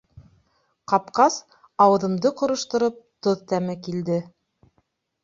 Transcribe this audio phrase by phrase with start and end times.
[0.93, 1.35] Ҡапҡас,
[1.85, 2.97] ауыҙымды ҡороштороп,
[3.29, 4.19] тоҙ тәме килде...